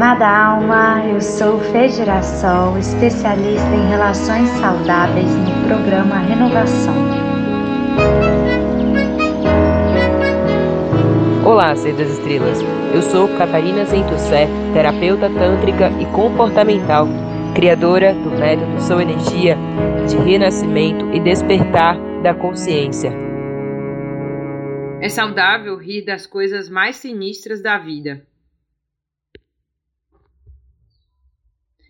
[0.00, 6.94] Amada alma, eu sou Fê Girassol, especialista em relações saudáveis no programa Renovação.
[11.44, 12.60] Olá, ser das estrelas.
[12.94, 17.08] Eu sou Catarina Zentussé, terapeuta tântrica e comportamental,
[17.56, 19.56] criadora do método Sou Energia
[20.08, 23.12] de renascimento e despertar da consciência.
[25.02, 28.27] É saudável rir das coisas mais sinistras da vida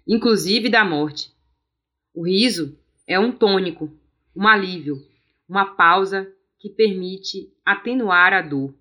[0.09, 1.31] inclusive da morte.
[2.15, 2.77] O riso
[3.07, 3.91] é um tônico,
[4.35, 4.97] um alívio,
[5.47, 6.27] uma pausa
[6.59, 8.75] que permite atenuar a dor.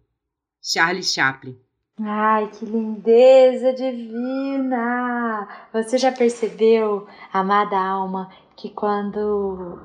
[0.61, 1.55] Charles Chaplin.
[1.99, 5.47] Ai, que lindeza divina!
[5.73, 9.79] Você já percebeu, amada alma, que quando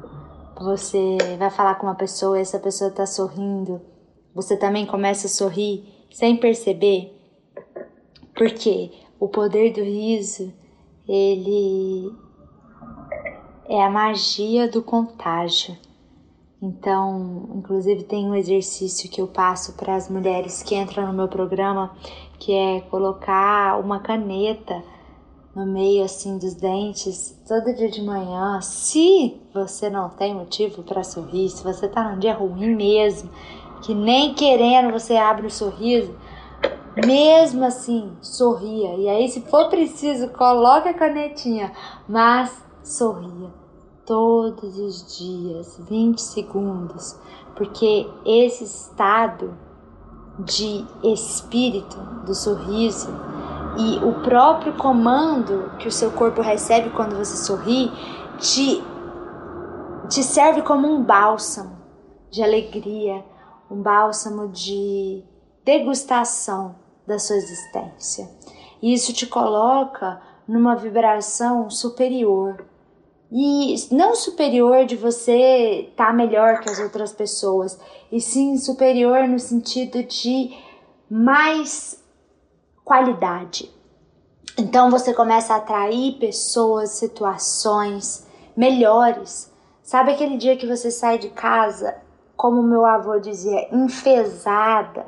[0.61, 3.80] você vai falar com uma pessoa e essa pessoa está sorrindo,
[4.34, 7.12] você também começa a sorrir sem perceber?
[8.34, 10.53] Porque o poder do riso
[11.08, 12.12] ele
[13.69, 15.77] é a magia do contágio.
[16.61, 21.27] Então, inclusive tem um exercício que eu passo para as mulheres que entram no meu
[21.27, 21.92] programa,
[22.39, 24.83] que é colocar uma caneta
[25.55, 28.61] no meio assim dos dentes todo dia de manhã.
[28.61, 33.28] Se você não tem motivo para sorrir, se você tá num dia ruim mesmo,
[33.83, 36.16] que nem querendo você abre o sorriso,
[36.96, 38.94] mesmo assim, sorria.
[38.96, 41.72] E aí, se for preciso, coloque a canetinha,
[42.08, 43.50] mas sorria
[44.04, 47.16] todos os dias, 20 segundos,
[47.54, 49.56] porque esse estado
[50.40, 53.08] de espírito do sorriso
[53.78, 57.90] e o próprio comando que o seu corpo recebe quando você sorri
[58.38, 58.82] te,
[60.08, 61.78] te serve como um bálsamo
[62.30, 63.24] de alegria,
[63.70, 65.22] um bálsamo de
[65.64, 68.28] degustação da sua existência.
[68.81, 72.64] E isso te coloca numa vibração superior.
[73.31, 77.78] E não superior de você estar tá melhor que as outras pessoas,
[78.10, 80.54] e sim superior no sentido de
[81.10, 82.03] mais
[82.84, 83.71] qualidade.
[84.59, 89.50] Então você começa a atrair pessoas, situações melhores.
[89.82, 91.97] Sabe aquele dia que você sai de casa,
[92.37, 95.06] como meu avô dizia, enfesada?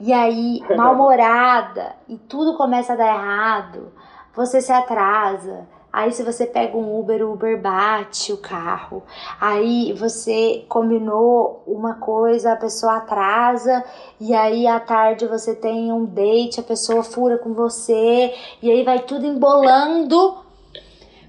[0.00, 3.92] E aí mal-humorada e tudo começa a dar errado,
[4.34, 5.68] você se atrasa.
[5.92, 9.02] Aí se você pega um Uber, o Uber bate o carro.
[9.40, 13.84] Aí você combinou uma coisa, a pessoa atrasa
[14.20, 18.84] e aí à tarde você tem um date, a pessoa fura com você e aí
[18.84, 20.38] vai tudo embolando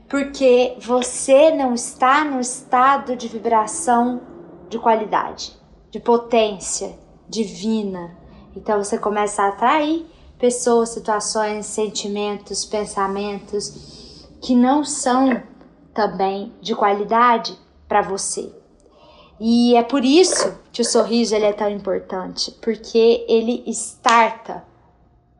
[0.07, 4.21] porque você não está no estado de vibração
[4.69, 5.53] de qualidade,
[5.89, 8.20] de potência divina,
[8.55, 10.05] então você começa a atrair
[10.37, 15.41] pessoas, situações, sentimentos, pensamentos que não são
[15.93, 17.57] também de qualidade
[17.87, 18.51] para você.
[19.39, 24.63] E é por isso que o sorriso ele é tão importante, porque ele starta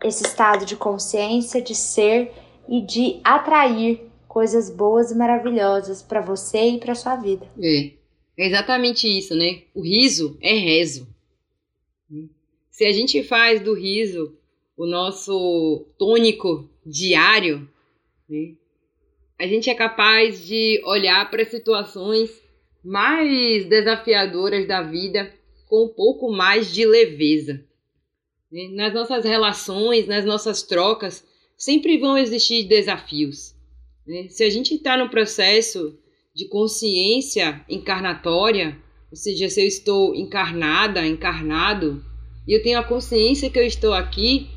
[0.04, 2.32] esse estado de consciência, de ser
[2.68, 7.46] e de atrair coisas boas e maravilhosas para você e para sua vida.
[7.62, 7.92] É,
[8.38, 9.64] é exatamente isso, né?
[9.76, 11.08] O riso é rezo.
[12.82, 14.36] Se a gente faz do riso
[14.76, 17.70] o nosso tônico diário,
[18.28, 18.56] né,
[19.40, 22.32] a gente é capaz de olhar para situações
[22.84, 25.32] mais desafiadoras da vida
[25.68, 27.64] com um pouco mais de leveza.
[28.52, 28.70] Né?
[28.74, 31.24] Nas nossas relações, nas nossas trocas,
[31.56, 33.54] sempre vão existir desafios.
[34.08, 34.28] Né?
[34.28, 36.00] Se a gente está no processo
[36.34, 38.76] de consciência encarnatória,
[39.12, 42.04] ou seja, se eu estou encarnada, encarnado,
[42.52, 44.50] e eu tenho a consciência que eu estou aqui,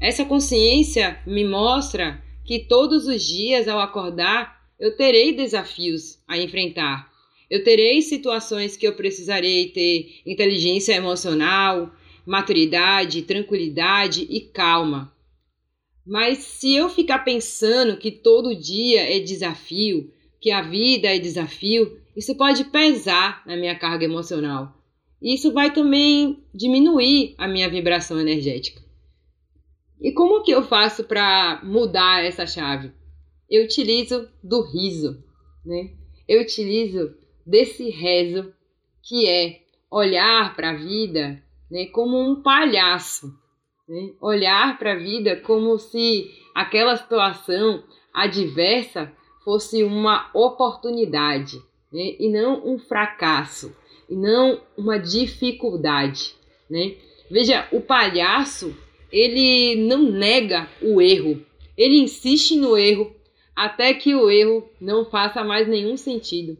[0.00, 7.12] essa consciência me mostra que todos os dias ao acordar eu terei desafios a enfrentar.
[7.50, 11.92] Eu terei situações que eu precisarei ter inteligência emocional,
[12.24, 15.14] maturidade, tranquilidade e calma.
[16.06, 22.00] Mas se eu ficar pensando que todo dia é desafio, que a vida é desafio,
[22.16, 24.75] isso pode pesar na minha carga emocional.
[25.20, 28.80] Isso vai também diminuir a minha vibração energética.
[30.00, 32.92] E como que eu faço para mudar essa chave?
[33.48, 35.22] Eu utilizo do riso,
[35.64, 35.90] né?
[36.28, 37.14] Eu utilizo
[37.46, 38.52] desse rezo
[39.02, 39.60] que é
[39.90, 43.32] olhar para a vida, né, como um palhaço,
[43.88, 44.12] né?
[44.20, 47.82] Olhar para a vida como se aquela situação
[48.12, 49.12] adversa
[49.44, 51.56] fosse uma oportunidade,
[51.92, 52.16] né?
[52.18, 53.74] E não um fracasso
[54.08, 56.34] e não uma dificuldade,
[56.68, 56.94] né?
[57.30, 58.76] Veja, o palhaço,
[59.10, 61.44] ele não nega o erro,
[61.76, 63.14] ele insiste no erro
[63.54, 66.58] até que o erro não faça mais nenhum sentido.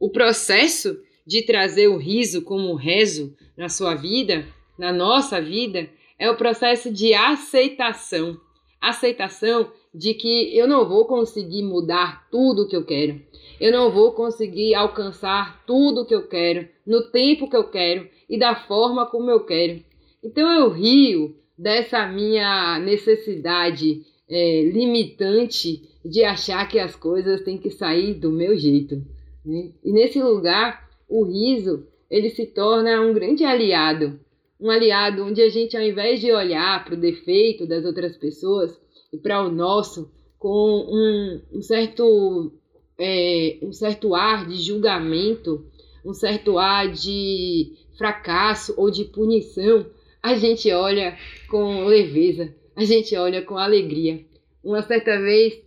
[0.00, 4.46] O processo de trazer o riso como rezo na sua vida,
[4.76, 5.88] na nossa vida,
[6.18, 8.40] é o processo de aceitação.
[8.82, 13.20] Aceitação de que eu não vou conseguir mudar tudo o que eu quero.
[13.60, 18.08] Eu não vou conseguir alcançar tudo o que eu quero, no tempo que eu quero
[18.28, 19.82] e da forma como eu quero.
[20.22, 27.70] Então eu rio dessa minha necessidade é, limitante de achar que as coisas têm que
[27.70, 28.96] sair do meu jeito.
[29.44, 29.72] Né?
[29.84, 34.20] E nesse lugar, o riso ele se torna um grande aliado.
[34.62, 38.80] Um aliado onde a gente, ao invés de olhar para o defeito das outras pessoas
[39.12, 42.52] e para o nosso com um, um certo,
[42.96, 45.66] é, um certo ar de julgamento,
[46.04, 49.84] um certo ar de fracasso ou de punição,
[50.22, 51.18] a gente olha
[51.50, 54.24] com leveza, a gente olha com alegria.
[54.62, 55.60] Uma certa vez,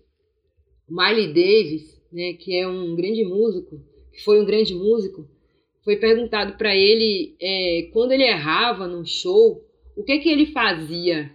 [0.89, 3.81] Miley Davis, né, que é um grande músico,
[4.13, 5.27] que foi um grande músico,
[5.85, 9.63] foi perguntado para ele é, quando ele errava num show,
[9.95, 11.31] o que que ele fazia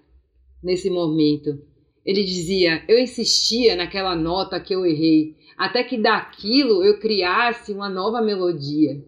[0.62, 1.56] nesse momento.
[2.04, 7.88] Ele dizia: Eu insistia naquela nota que eu errei, até que daquilo eu criasse uma
[7.88, 9.02] nova melodia.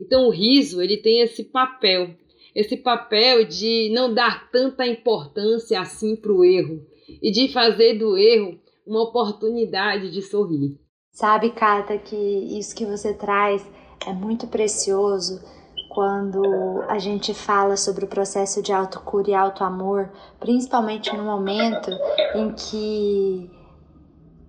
[0.00, 2.14] Então o riso ele tem esse papel,
[2.54, 6.86] esse papel de não dar tanta importância assim para o erro
[7.22, 10.78] e de fazer do erro uma oportunidade de sorrir.
[11.10, 12.14] Sabe, Cata, que
[12.58, 13.66] isso que você traz
[14.04, 15.40] é muito precioso
[15.88, 21.90] quando a gente fala sobre o processo de autocura e autoamor, principalmente no momento
[22.34, 23.50] em que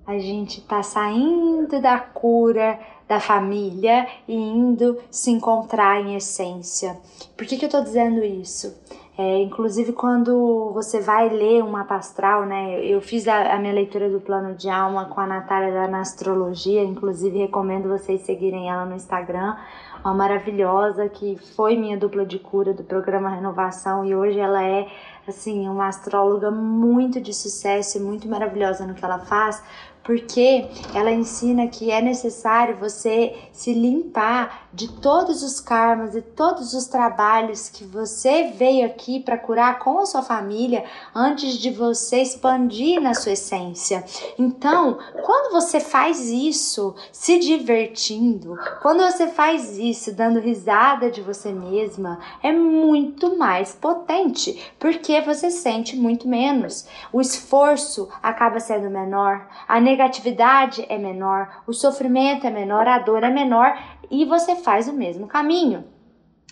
[0.05, 6.97] a gente está saindo da cura da família e indo se encontrar em essência.
[7.37, 8.75] Por que, que eu estou dizendo isso?
[9.19, 12.85] É, inclusive, quando você vai ler uma pastral, né?
[12.85, 16.83] Eu fiz a, a, minha leitura do plano de alma com a Natália da Nastrologia,
[16.83, 19.57] inclusive recomendo vocês seguirem ela no Instagram,
[20.05, 24.87] uma maravilhosa que foi minha dupla de cura do programa Renovação e hoje ela é,
[25.27, 29.63] assim, uma astróloga muito de sucesso e muito maravilhosa no que ela faz,
[30.03, 36.73] porque ela ensina que é necessário você se limpar de todos os karmas e todos
[36.73, 40.85] os trabalhos que você veio aqui para curar com a sua família
[41.15, 44.03] antes de você expandir na sua essência.
[44.37, 51.51] Então, quando você faz isso se divertindo, quando você faz isso dando risada de você
[51.51, 56.87] mesma, é muito mais potente, porque você sente muito menos.
[57.11, 63.23] O esforço acaba sendo menor, a negatividade é menor, o sofrimento é menor, a dor
[63.23, 63.77] é menor
[64.11, 65.85] e você faz o mesmo caminho.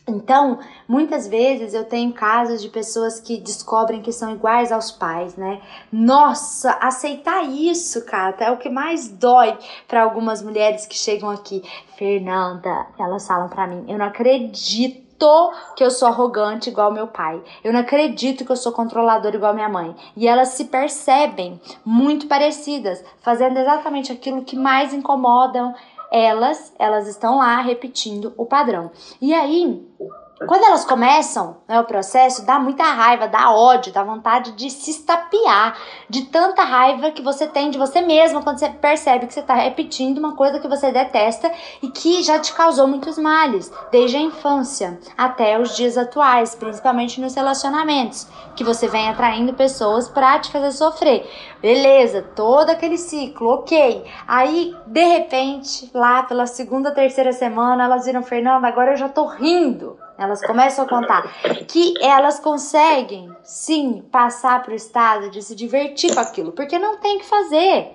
[0.08, 5.36] Então, muitas vezes eu tenho casos de pessoas que descobrem que são iguais aos pais,
[5.36, 5.60] né?
[5.92, 11.64] Nossa, aceitar isso, cara, é o que mais dói para algumas mulheres que chegam aqui.
[11.98, 15.05] Fernanda, elas falam para mim, eu não acredito
[15.76, 17.42] que eu sou arrogante igual meu pai.
[17.64, 19.96] Eu não acredito que eu sou controladora igual minha mãe.
[20.16, 25.74] E elas se percebem muito parecidas, fazendo exatamente aquilo que mais incomodam
[26.12, 28.92] elas, elas estão lá repetindo o padrão.
[29.22, 29.86] E aí,
[30.38, 34.92] quando elas começam né, o processo, dá muita raiva, dá ódio, dá vontade de se
[34.92, 35.78] estapear,
[36.10, 39.54] de tanta raiva que você tem de você mesma quando você percebe que você está
[39.54, 41.50] repetindo uma coisa que você detesta
[41.82, 47.22] e que já te causou muitos males, desde a infância até os dias atuais, principalmente
[47.22, 48.28] nos relacionamentos,
[48.58, 51.30] que você vem atraindo pessoas para te fazer sofrer.
[51.62, 54.04] Beleza, todo aquele ciclo, ok.
[54.28, 59.26] Aí, de repente, lá pela segunda, terceira semana, elas viram, Fernanda, agora eu já tô
[59.28, 59.98] rindo.
[60.18, 61.24] Elas começam a contar
[61.68, 66.98] que elas conseguem sim passar para o estado de se divertir com aquilo, porque não
[66.98, 67.94] tem que fazer.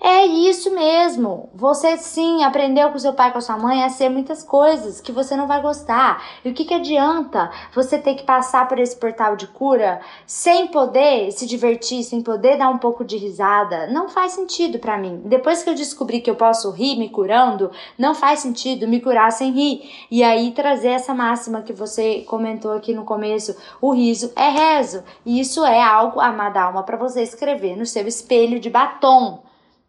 [0.00, 1.48] É isso mesmo.
[1.54, 5.12] Você sim aprendeu com seu pai, com a sua mãe a ser muitas coisas que
[5.12, 6.22] você não vai gostar.
[6.44, 10.66] E o que, que adianta você ter que passar por esse portal de cura sem
[10.66, 13.86] poder se divertir, sem poder dar um pouco de risada?
[13.86, 15.22] Não faz sentido para mim.
[15.24, 19.32] Depois que eu descobri que eu posso rir me curando, não faz sentido me curar
[19.32, 19.90] sem rir.
[20.10, 25.02] E aí trazer essa máxima que você comentou aqui no começo, o riso é rezo.
[25.24, 29.43] E isso é algo, amada alma, para você escrever no seu espelho de batom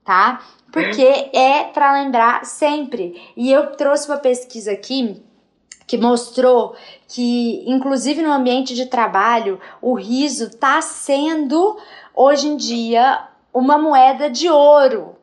[0.05, 0.41] tá?
[0.71, 3.19] Porque é para lembrar sempre.
[3.35, 5.21] E eu trouxe uma pesquisa aqui
[5.88, 6.75] que mostrou
[7.07, 11.77] que, inclusive no ambiente de trabalho, o riso está sendo
[12.13, 15.15] hoje em dia uma moeda de ouro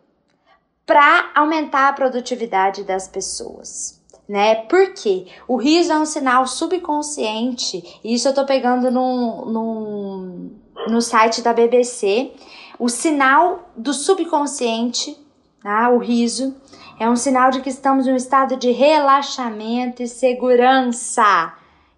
[0.86, 4.00] para aumentar a produtividade das pessoas.
[4.28, 4.54] Né?
[4.54, 9.44] Porque o riso é um sinal subconsciente, e isso eu tô pegando no,
[10.88, 12.32] no site da BBC
[12.82, 15.16] o sinal do subconsciente,
[15.62, 15.88] tá?
[15.90, 16.56] o riso,
[16.98, 21.54] é um sinal de que estamos em um estado de relaxamento e segurança.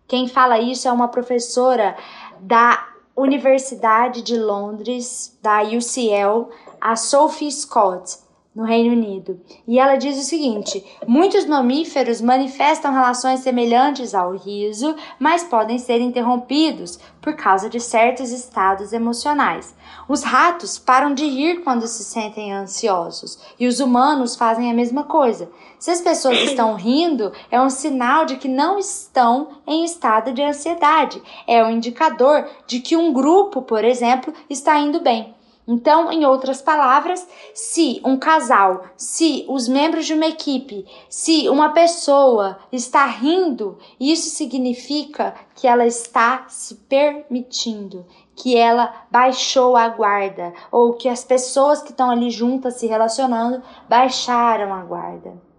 [0.07, 1.97] Quem fala isso é uma professora
[2.39, 2.87] da
[3.17, 8.19] Universidade de Londres, da UCL, a Sophie Scott
[8.55, 9.41] no Reino Unido.
[9.67, 16.01] E ela diz o seguinte: muitos mamíferos manifestam relações semelhantes ao riso, mas podem ser
[16.01, 19.75] interrompidos por causa de certos estados emocionais.
[20.09, 25.05] Os ratos param de rir quando se sentem ansiosos, e os humanos fazem a mesma
[25.05, 25.51] coisa.
[25.79, 30.43] Se as pessoas estão rindo, é um sinal de que não estão em estado de
[30.43, 31.21] ansiedade.
[31.47, 35.35] É um indicador de que um grupo, por exemplo, está indo bem.
[35.67, 41.71] Então, em outras palavras, se um casal, se os membros de uma equipe, se uma
[41.71, 48.05] pessoa está rindo, isso significa que ela está se permitindo,
[48.37, 53.63] que ela baixou a guarda, ou que as pessoas que estão ali juntas se relacionando
[53.89, 55.54] baixaram a guarda.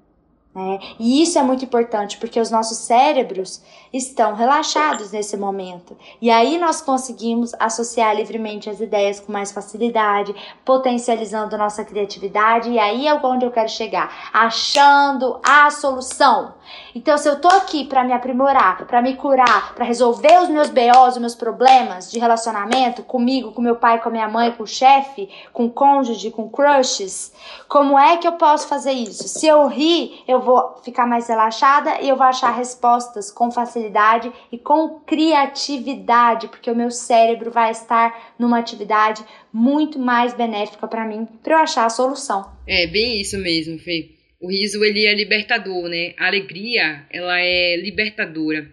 [0.56, 0.80] Né?
[0.98, 5.98] E isso é muito importante porque os nossos cérebros estão relaxados nesse momento.
[6.22, 10.34] E aí nós conseguimos associar livremente as ideias com mais facilidade,
[10.64, 12.70] potencializando nossa criatividade.
[12.70, 16.54] E aí é onde eu quero chegar, achando a solução.
[16.94, 20.70] Então, se eu tô aqui para me aprimorar, para me curar, para resolver os meus
[20.70, 24.64] BOs, os meus problemas de relacionamento comigo, com meu pai, com a minha mãe, com
[24.64, 27.34] o chefe, com o cônjuge, com crushes,
[27.68, 29.28] como é que eu posso fazer isso?
[29.28, 34.32] Se eu rir, eu vou ficar mais relaxada e eu vou achar respostas com facilidade
[34.52, 41.06] e com criatividade, porque o meu cérebro vai estar numa atividade muito mais benéfica para
[41.06, 42.50] mim, para eu achar a solução.
[42.68, 44.12] É bem isso mesmo, Fê.
[44.40, 46.14] O riso ele é libertador, né?
[46.18, 48.70] A alegria ela é libertadora.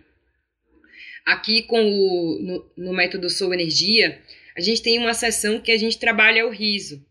[1.24, 2.38] Aqui com o
[2.76, 4.20] no, no método Sou Energia,
[4.56, 7.04] a gente tem uma sessão que a gente trabalha o riso,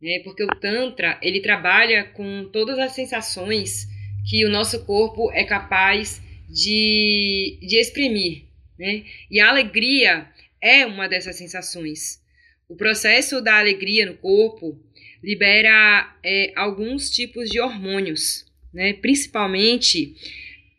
[0.00, 0.20] né?
[0.22, 3.88] Porque o tantra ele trabalha com todas as sensações
[4.28, 8.44] que o nosso corpo é capaz de, de exprimir,
[8.78, 9.04] né?
[9.30, 10.28] E a alegria
[10.60, 12.22] é uma dessas sensações.
[12.68, 14.80] O processo da alegria no corpo
[15.22, 18.92] libera é, alguns tipos de hormônios, né?
[18.94, 20.14] principalmente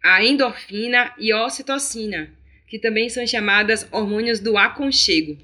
[0.03, 2.31] a endorfina e a ocitocina,
[2.67, 5.37] que também são chamadas hormônios do aconchego.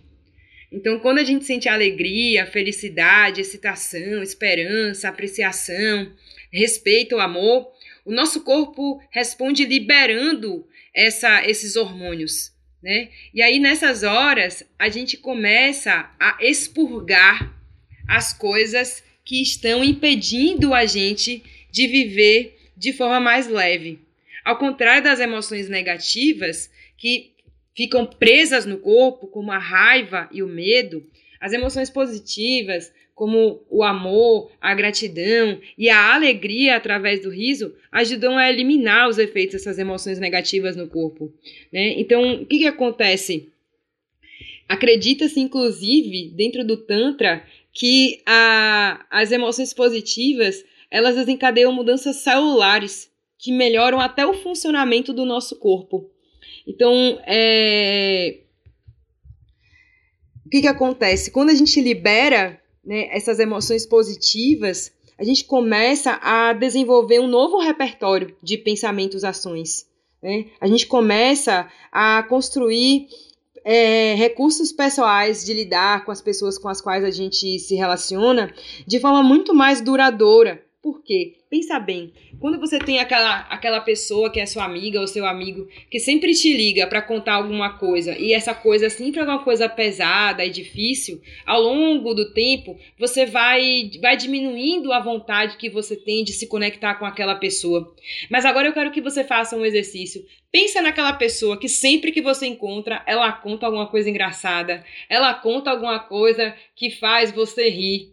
[0.72, 6.12] Então, quando a gente sente alegria, felicidade, excitação, esperança, apreciação,
[6.52, 7.72] respeito, amor,
[8.12, 12.52] o nosso corpo responde liberando essa, esses hormônios.
[12.84, 13.10] Né?
[13.34, 17.58] E aí, nessas horas, a gente começa a expurgar
[18.06, 21.42] as coisas que estão impedindo a gente
[21.72, 24.00] de viver de forma mais leve.
[24.44, 27.32] Ao contrário das emoções negativas, que
[27.74, 32.92] ficam presas no corpo, como a raiva e o medo, as emoções positivas,
[33.22, 39.20] como o amor, a gratidão e a alegria através do riso, ajudam a eliminar os
[39.20, 41.32] efeitos dessas emoções negativas no corpo.
[41.72, 42.00] Né?
[42.00, 43.54] Então, o que, que acontece?
[44.68, 53.52] Acredita-se, inclusive, dentro do Tantra, que a, as emoções positivas elas desencadeiam mudanças celulares que
[53.52, 56.10] melhoram até o funcionamento do nosso corpo.
[56.66, 58.40] Então, é...
[60.44, 61.30] o que, que acontece?
[61.30, 67.60] Quando a gente libera né, essas emoções positivas, a gente começa a desenvolver um novo
[67.60, 69.86] repertório de pensamentos, ações.
[70.22, 70.48] Né?
[70.60, 73.08] A gente começa a construir
[73.64, 78.54] é, recursos pessoais de lidar com as pessoas com as quais a gente se relaciona
[78.88, 80.64] de forma muito mais duradoura.
[80.82, 81.36] Por quê?
[81.48, 85.68] Pensa bem, quando você tem aquela, aquela pessoa que é sua amiga ou seu amigo
[85.92, 89.70] que sempre te liga para contar alguma coisa e essa coisa sempre é uma coisa
[89.70, 95.96] pesada e difícil, ao longo do tempo você vai, vai diminuindo a vontade que você
[95.96, 97.94] tem de se conectar com aquela pessoa.
[98.28, 100.26] Mas agora eu quero que você faça um exercício.
[100.52, 105.70] Pensa naquela pessoa que sempre que você encontra, ela conta alguma coisa engraçada, ela conta
[105.70, 108.11] alguma coisa que faz você rir.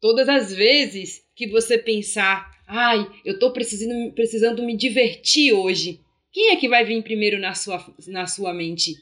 [0.00, 6.00] Todas as vezes que você pensar Ai, eu tô precisando, precisando me divertir hoje.
[6.30, 8.94] Quem é que vai vir primeiro na sua, na sua mente?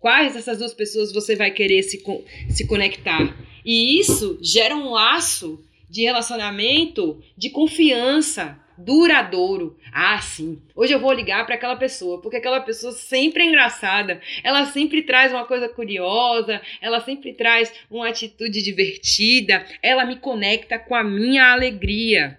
[0.00, 2.02] Quais dessas duas pessoas você vai querer se,
[2.50, 3.38] se conectar?
[3.64, 9.78] E isso gera um laço de relacionamento, de confiança, duradouro.
[9.92, 10.62] Ah, sim.
[10.74, 14.20] Hoje eu vou ligar para aquela pessoa, porque aquela pessoa sempre é engraçada.
[14.42, 20.78] Ela sempre traz uma coisa curiosa, ela sempre traz uma atitude divertida, ela me conecta
[20.78, 22.38] com a minha alegria.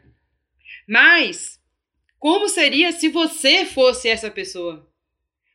[0.88, 1.60] Mas
[2.20, 4.90] como seria se você fosse essa pessoa?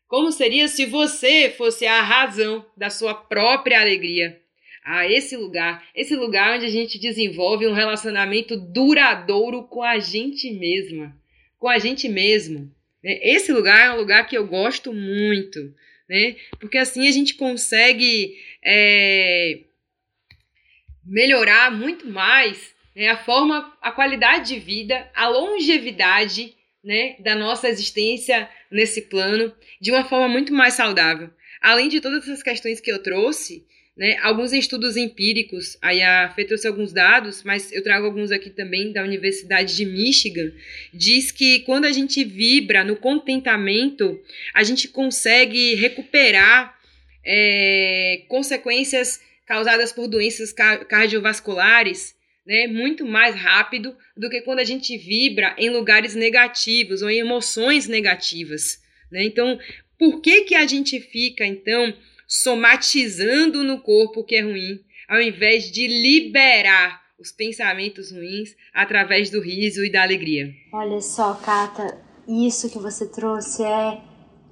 [0.06, 4.40] Como seria se você fosse a razão da sua própria alegria?
[4.88, 10.50] A esse lugar, esse lugar onde a gente desenvolve um relacionamento duradouro com a gente
[10.50, 11.14] mesma,
[11.58, 12.74] com a gente mesmo.
[13.04, 13.18] Né?
[13.22, 15.74] Esse lugar é um lugar que eu gosto muito,
[16.08, 16.36] né?
[16.58, 19.60] Porque assim a gente consegue é,
[21.04, 27.68] melhorar muito mais né, a forma, a qualidade de vida, a longevidade né, da nossa
[27.68, 31.28] existência nesse plano de uma forma muito mais saudável.
[31.60, 33.66] Além de todas essas questões que eu trouxe,
[33.98, 38.48] né, alguns estudos empíricos, aí a Fê trouxe alguns dados, mas eu trago alguns aqui
[38.48, 40.52] também da Universidade de Michigan,
[40.94, 44.22] diz que quando a gente vibra no contentamento,
[44.54, 46.78] a gente consegue recuperar
[47.26, 52.14] é, consequências causadas por doenças cardiovasculares
[52.46, 57.18] né, muito mais rápido do que quando a gente vibra em lugares negativos ou em
[57.18, 58.80] emoções negativas.
[59.10, 59.24] Né?
[59.24, 59.58] Então,
[59.98, 61.92] por que, que a gente fica, então,
[62.28, 69.30] somatizando no corpo o que é ruim, ao invés de liberar os pensamentos ruins através
[69.30, 70.52] do riso e da alegria.
[70.72, 74.00] Olha só, Cata, isso que você trouxe é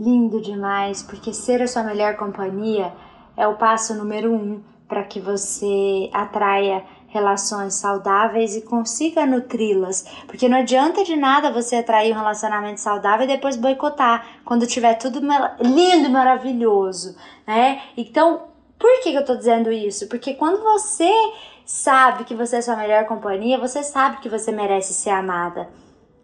[0.00, 2.92] lindo demais, porque ser a sua melhor companhia
[3.36, 6.84] é o passo número um para que você atraia
[7.16, 10.04] relações saudáveis e consiga nutri-las.
[10.26, 14.94] Porque não adianta de nada você atrair um relacionamento saudável e depois boicotar quando tiver
[14.94, 15.20] tudo
[15.60, 17.80] lindo e maravilhoso, né?
[17.96, 18.42] Então,
[18.78, 20.08] por que, que eu tô dizendo isso?
[20.08, 21.10] Porque quando você
[21.64, 25.68] sabe que você é sua melhor companhia, você sabe que você merece ser amada.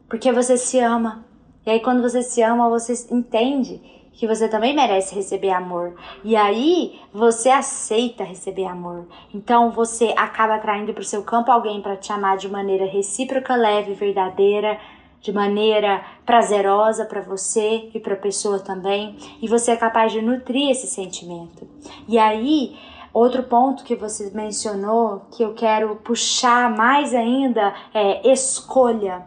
[0.08, 1.24] Porque você se ama.
[1.64, 3.80] E aí, quando você se ama, você entende
[4.12, 5.94] que você também merece receber amor.
[6.22, 9.06] E aí você aceita receber amor.
[9.34, 13.56] Então você acaba atraindo para o seu campo alguém para te amar de maneira recíproca,
[13.56, 14.78] leve, verdadeira,
[15.20, 19.16] de maneira prazerosa para você e para a pessoa também.
[19.40, 21.66] E você é capaz de nutrir esse sentimento.
[22.08, 22.76] E aí
[23.14, 29.26] Outro ponto que você mencionou que eu quero puxar mais ainda é escolha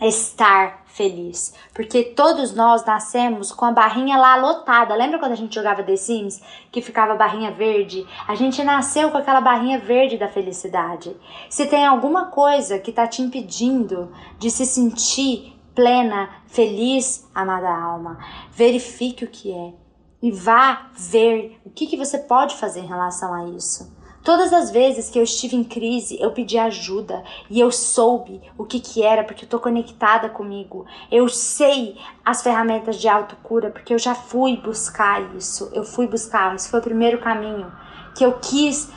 [0.00, 4.94] estar feliz, porque todos nós nascemos com a barrinha lá lotada.
[4.94, 6.40] Lembra quando a gente jogava The Sims
[6.72, 8.06] que ficava a barrinha verde?
[8.26, 11.16] A gente nasceu com aquela barrinha verde da felicidade.
[11.48, 18.18] Se tem alguma coisa que está te impedindo de se sentir plena, feliz, amada alma,
[18.50, 19.72] verifique o que é
[20.20, 23.96] e vá ver o que, que você pode fazer em relação a isso.
[24.28, 28.66] Todas as vezes que eu estive em crise, eu pedi ajuda e eu soube o
[28.66, 30.84] que que era porque eu tô conectada comigo.
[31.10, 35.70] Eu sei as ferramentas de autocura porque eu já fui buscar isso.
[35.72, 37.72] Eu fui buscar, esse foi o primeiro caminho
[38.14, 38.90] que eu quis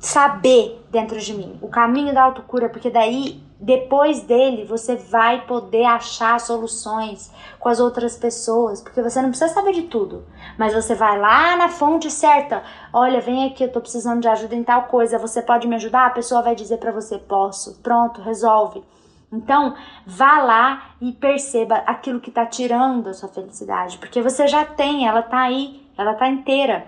[0.00, 5.84] saber dentro de mim, o caminho da autocura, porque daí depois dele você vai poder
[5.84, 10.26] achar soluções com as outras pessoas, porque você não precisa saber de tudo,
[10.58, 12.62] mas você vai lá na fonte certa.
[12.92, 16.06] Olha, vem aqui, eu tô precisando de ajuda em tal coisa, você pode me ajudar?
[16.06, 17.80] A pessoa vai dizer para você: "Posso".
[17.82, 18.84] Pronto, resolve.
[19.32, 19.74] Então,
[20.06, 25.06] vá lá e perceba aquilo que tá tirando a sua felicidade, porque você já tem,
[25.08, 26.86] ela tá aí, ela tá inteira.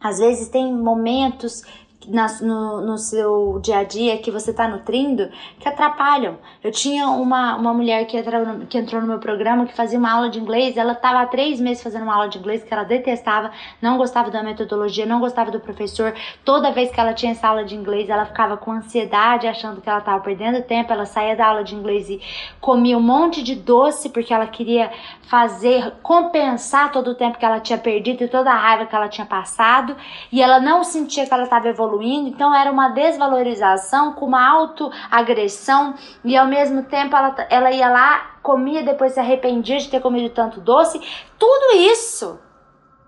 [0.00, 1.64] Às vezes tem momentos
[2.06, 6.38] na, no, no seu dia a dia que você está nutrindo que atrapalham.
[6.62, 10.12] Eu tinha uma, uma mulher que entrou, que entrou no meu programa que fazia uma
[10.12, 12.84] aula de inglês, ela estava há três meses fazendo uma aula de inglês que ela
[12.84, 13.50] detestava,
[13.82, 16.14] não gostava da metodologia, não gostava do professor.
[16.44, 19.88] Toda vez que ela tinha essa aula de inglês, ela ficava com ansiedade, achando que
[19.88, 20.92] ela estava perdendo tempo.
[20.92, 22.20] Ela saía da aula de inglês e
[22.60, 24.90] comia um monte de doce porque ela queria
[25.22, 29.08] fazer, compensar todo o tempo que ela tinha perdido e toda a raiva que ela
[29.08, 29.96] tinha passado.
[30.32, 34.46] E ela não sentia que ela estava evoluindo evoluindo, então era uma desvalorização com uma
[34.46, 40.00] autoagressão e ao mesmo tempo ela, ela ia lá, comia, depois se arrependia de ter
[40.00, 41.00] comido tanto doce.
[41.38, 42.38] Tudo isso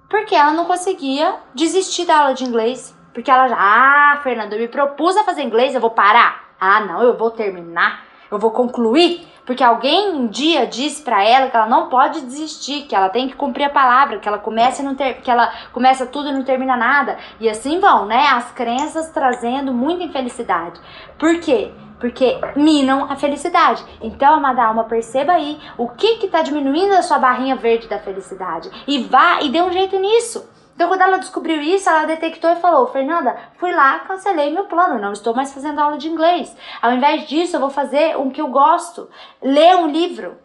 [0.09, 2.99] porque ela não conseguia desistir da aula de inglês.
[3.15, 6.51] Porque ela já, ah, Fernanda, eu me propus a fazer inglês, eu vou parar.
[6.61, 9.29] Ah, não, eu vou terminar, eu vou concluir.
[9.45, 13.29] Porque alguém um dia disse para ela que ela não pode desistir, que ela tem
[13.29, 16.45] que cumprir a palavra, que ela começa não ter, que ela começa tudo e não
[16.45, 17.19] termina nada.
[17.41, 18.27] E assim vão, né?
[18.29, 20.81] As crenças trazendo muita infelicidade.
[21.19, 21.73] Por quê?
[21.99, 23.85] Porque minam a felicidade.
[24.01, 27.99] Então, amada alma, perceba aí o que que tá diminuindo a sua barrinha verde da
[27.99, 28.71] felicidade.
[28.87, 30.49] E vá e dê um jeito nisso.
[30.81, 34.99] Então, quando ela descobriu isso, ela detectou e falou: Fernanda, fui lá, cancelei meu plano,
[34.99, 36.57] não estou mais fazendo aula de inglês.
[36.81, 39.07] Ao invés disso, eu vou fazer o que eu gosto:
[39.43, 40.39] ler um livro.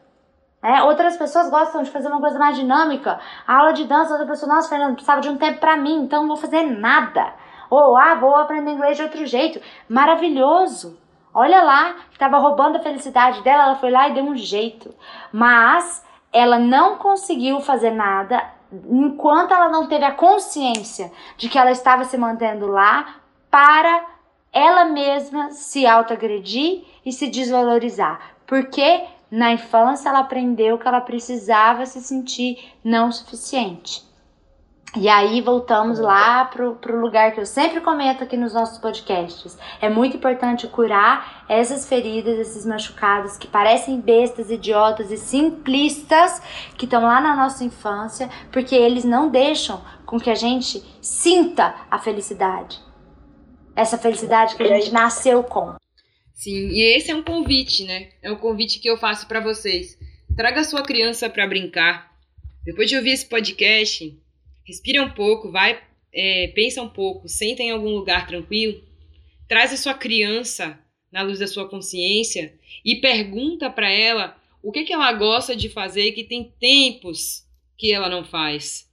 [0.62, 3.18] É, outras pessoas gostam de fazer uma coisa mais dinâmica.
[3.48, 6.24] A aula de dança, outra pessoa, nossa, Fernanda, precisava de um tempo para mim, então
[6.24, 7.34] não vou fazer nada.
[7.70, 9.62] Ou, ah, vou aprender inglês de outro jeito.
[9.88, 11.00] Maravilhoso.
[11.34, 14.94] Olha lá, estava roubando a felicidade dela, ela foi lá e deu um jeito.
[15.32, 21.72] Mas ela não conseguiu fazer nada enquanto ela não teve a consciência de que ela
[21.72, 23.18] estava se mantendo lá
[23.50, 24.06] para
[24.52, 28.36] ela mesma se autoagredir e se desvalorizar.
[28.48, 34.04] Porque na infância ela aprendeu que ela precisava se sentir não suficiente.
[34.98, 39.58] E aí voltamos lá pro, pro lugar que eu sempre comento aqui nos nossos podcasts.
[39.82, 46.42] É muito importante curar essas feridas, esses machucados que parecem bestas, idiotas e simplistas
[46.78, 51.76] que estão lá na nossa infância, porque eles não deixam com que a gente sinta
[51.92, 52.80] a felicidade.
[53.76, 55.76] Essa felicidade que a gente nasceu com.
[56.34, 58.12] Sim, e esse é um convite, né?
[58.22, 59.98] É um convite que eu faço para vocês.
[60.38, 62.12] Traga sua criança para brincar.
[62.64, 64.18] Depois de ouvir esse podcast,
[64.66, 65.82] respira um pouco, vai,
[66.14, 68.84] é, pensa um pouco, senta em algum lugar tranquilo,
[69.48, 70.80] traz a sua criança
[71.12, 75.70] na luz da sua consciência e pergunta para ela o que, que ela gosta de
[75.70, 77.46] fazer que tem tempos
[77.78, 78.92] que ela não faz.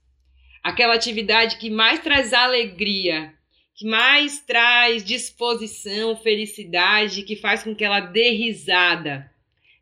[0.63, 3.33] Aquela atividade que mais traz alegria,
[3.75, 9.29] que mais traz disposição, felicidade, que faz com que ela dê risada.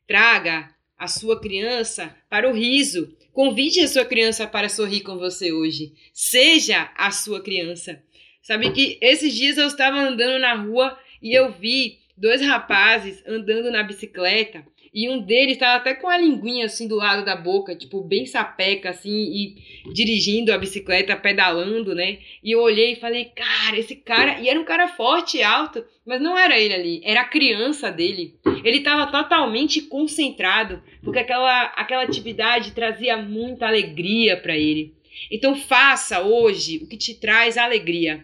[0.07, 5.51] Traga a sua criança para o riso, Convide a sua criança para sorrir com você
[5.51, 5.93] hoje.
[6.13, 8.01] Seja a sua criança.
[8.41, 13.71] Sabe que esses dias eu estava andando na rua e eu vi dois rapazes andando
[13.71, 17.73] na bicicleta e um deles estava até com a linguinha assim do lado da boca,
[17.73, 19.55] tipo, bem sapeca, assim, e
[19.93, 22.19] dirigindo a bicicleta, pedalando, né?
[22.43, 24.41] E eu olhei e falei, cara, esse cara.
[24.41, 28.35] E era um cara forte, alto, mas não era ele ali, era a criança dele.
[28.65, 34.93] Ele estava totalmente concentrado, porque aquela, aquela atividade trazia muita alegria para ele.
[35.31, 38.23] Então faça hoje o que te traz alegria.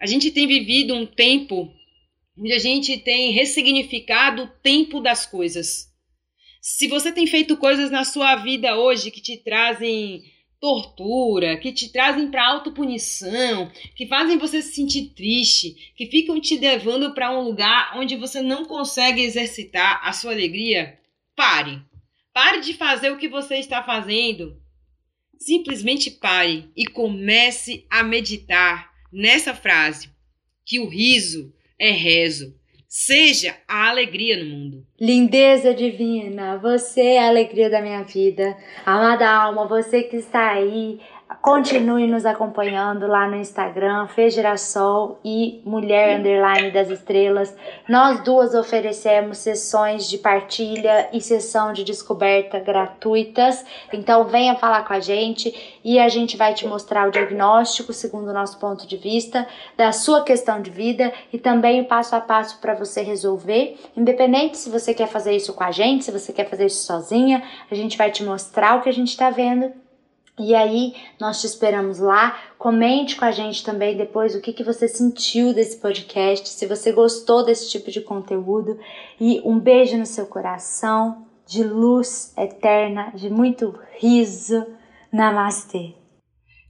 [0.00, 1.70] A gente tem vivido um tempo
[2.38, 5.94] onde a gente tem ressignificado o tempo das coisas.
[6.68, 10.24] Se você tem feito coisas na sua vida hoje que te trazem
[10.60, 16.58] tortura, que te trazem para autopunição, que fazem você se sentir triste, que ficam te
[16.58, 20.98] levando para um lugar onde você não consegue exercitar a sua alegria,
[21.36, 21.80] pare.
[22.32, 24.60] Pare de fazer o que você está fazendo.
[25.38, 30.10] Simplesmente pare e comece a meditar nessa frase:
[30.64, 34.86] que o riso é rezo Seja a alegria no mundo.
[35.00, 38.56] Lindeza divina, você é a alegria da minha vida.
[38.84, 41.00] Amada alma, você que está aí
[41.46, 47.54] Continue nos acompanhando lá no Instagram, Fê Girassol e Mulher Underline das Estrelas.
[47.88, 53.64] Nós duas oferecemos sessões de partilha e sessão de descoberta gratuitas.
[53.92, 58.30] Então venha falar com a gente e a gente vai te mostrar o diagnóstico segundo
[58.30, 62.20] o nosso ponto de vista da sua questão de vida e também o passo a
[62.20, 63.78] passo para você resolver.
[63.96, 67.40] Independente se você quer fazer isso com a gente, se você quer fazer isso sozinha,
[67.70, 69.85] a gente vai te mostrar o que a gente está vendo
[70.38, 72.38] e aí, nós te esperamos lá.
[72.58, 76.92] Comente com a gente também depois o que, que você sentiu desse podcast, se você
[76.92, 78.78] gostou desse tipo de conteúdo.
[79.18, 84.66] E um beijo no seu coração, de luz eterna, de muito riso.
[85.10, 85.94] Namastê.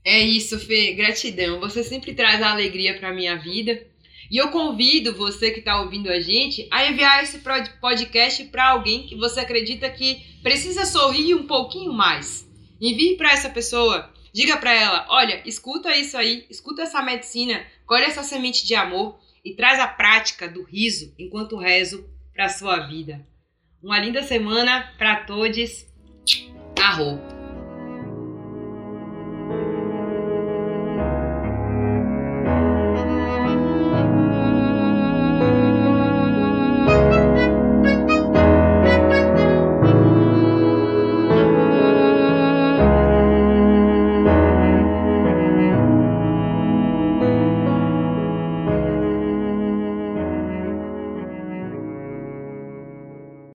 [0.05, 0.93] É isso, Fê.
[0.93, 1.59] Gratidão.
[1.59, 3.85] Você sempre traz a alegria para minha vida.
[4.31, 7.39] E eu convido você que está ouvindo a gente a enviar esse
[7.81, 12.46] podcast para alguém que você acredita que precisa sorrir um pouquinho mais.
[12.79, 14.11] Envie para essa pessoa.
[14.33, 19.19] Diga para ela: olha, escuta isso aí, escuta essa medicina, colhe essa semente de amor
[19.43, 23.25] e traz a prática do riso enquanto rezo para sua vida.
[23.81, 25.85] Uma linda semana para todos.
[26.79, 27.36] Arro!